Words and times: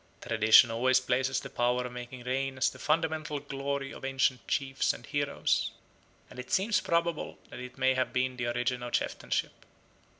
Tradition 0.19 0.71
always 0.71 0.99
places 0.99 1.39
the 1.41 1.49
power 1.51 1.85
of 1.85 1.91
making 1.91 2.23
rain 2.23 2.57
as 2.57 2.71
the 2.71 2.79
fundamental 2.79 3.39
glory 3.39 3.91
of 3.91 4.03
ancient 4.03 4.47
chiefs 4.47 4.93
and 4.93 5.05
heroes, 5.05 5.69
and 6.27 6.39
it 6.39 6.49
seems 6.49 6.81
probable 6.81 7.37
that 7.51 7.59
it 7.59 7.77
may 7.77 7.93
have 7.93 8.11
been 8.11 8.35
the 8.35 8.47
origin 8.47 8.81
of 8.81 8.93
chieftainship. 8.93 9.53